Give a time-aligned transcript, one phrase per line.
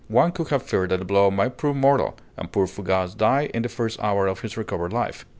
[0.07, 3.61] One could have feared that the blow might prove mortal, and poor Fougas die in
[3.61, 5.27] the first hour of his recovered life.